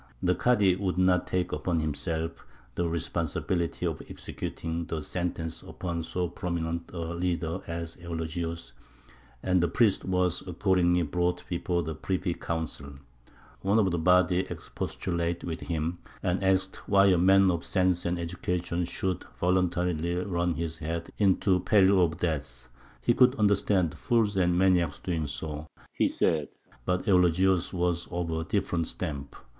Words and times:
The 0.23 0.33
Kādy 0.33 0.79
would 0.79 0.97
not 0.97 1.27
take 1.27 1.51
upon 1.51 1.79
himself 1.79 2.43
the 2.73 2.89
responsibility 2.89 3.85
of 3.85 4.01
executing 4.09 4.85
the 4.87 5.03
sentence 5.03 5.61
upon 5.61 6.01
so 6.01 6.27
prominent 6.27 6.89
a 6.91 7.13
leader 7.13 7.59
as 7.67 7.97
Eulogius, 7.97 8.71
and 9.43 9.61
the 9.61 9.67
priest 9.67 10.03
was 10.03 10.41
accordingly 10.47 11.03
brought 11.03 11.43
before 11.49 11.83
the 11.83 11.93
privy 11.93 12.33
council. 12.33 12.93
One 13.61 13.77
of 13.77 13.91
the 13.91 13.99
body 13.99 14.39
expostulated 14.49 15.43
with 15.43 15.59
him, 15.59 15.99
and 16.23 16.43
asked 16.43 16.77
why 16.89 17.05
a 17.05 17.17
man 17.19 17.51
of 17.51 17.63
sense 17.63 18.03
and 18.03 18.17
education 18.17 18.85
should 18.85 19.25
voluntarily 19.39 20.15
run 20.15 20.55
his 20.55 20.79
head 20.79 21.11
into 21.19 21.59
peril 21.59 22.03
of 22.03 22.17
death; 22.17 22.67
he 23.03 23.13
could 23.13 23.35
understand 23.35 23.93
fools 23.93 24.35
and 24.35 24.57
maniacs 24.57 24.97
doing 24.97 25.27
so, 25.27 25.67
he 25.93 26.07
said, 26.07 26.47
but 26.85 27.05
Eulogius 27.07 27.71
was 27.71 28.07
of 28.09 28.31
a 28.31 28.43
different 28.43 28.87
stamp. 28.87 29.35